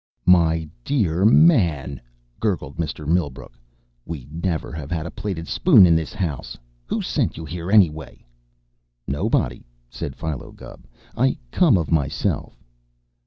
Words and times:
"My 0.25 0.67
dear 0.83 1.25
man," 1.25 2.01
gurgled 2.39 2.77
Mr. 2.77 3.07
Millbrook, 3.07 3.53
"we 4.03 4.27
never 4.31 4.71
have 4.73 4.89
had 4.89 5.05
a 5.05 5.11
plated 5.11 5.47
spoon 5.47 5.85
in 5.85 5.95
this 5.95 6.11
house! 6.11 6.57
Who 6.87 7.03
sent 7.03 7.37
you 7.37 7.45
here, 7.45 7.69
anyway?" 7.69 8.25
"Nobody," 9.05 9.63
said 9.91 10.15
Philo 10.15 10.53
Gubb. 10.53 10.87
"I 11.15 11.37
come 11.51 11.77
of 11.77 11.91
myself." 11.91 12.59